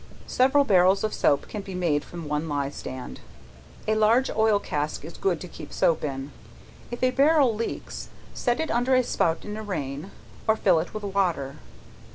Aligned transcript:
Several 0.25 0.63
barrels 0.63 1.03
of 1.03 1.13
soap 1.13 1.47
can 1.47 1.61
be 1.61 1.75
made 1.75 2.03
from 2.03 2.27
one 2.27 2.49
ley 2.49 2.71
stand. 2.71 3.19
A 3.87 3.93
large 3.93 4.31
oil 4.31 4.57
cask 4.57 5.05
is 5.05 5.15
good 5.15 5.39
to 5.41 5.47
keep 5.47 5.71
soap 5.71 6.03
in. 6.03 6.31
If 6.89 7.03
a 7.03 7.11
barrel 7.11 7.53
leaks, 7.53 8.09
set 8.33 8.59
it 8.59 8.71
under 8.71 8.95
a 8.95 9.03
spout 9.03 9.45
in 9.45 9.55
a 9.57 9.61
rain, 9.61 10.09
or 10.47 10.55
fill 10.55 10.79
it 10.79 10.95
with 10.95 11.03
water. 11.03 11.57